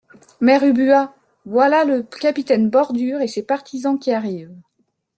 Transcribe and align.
Mère 0.39 0.63
Ubu 0.63 0.89
Ah! 0.93 1.13
voilà 1.45 1.85
le 1.85 2.01
capitaine 2.01 2.71
Bordure 2.71 3.21
et 3.21 3.27
ses 3.27 3.43
partisans 3.43 3.99
qui 3.99 4.11
arrivent. 4.11 4.51